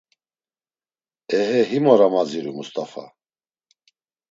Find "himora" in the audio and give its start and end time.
1.69-2.07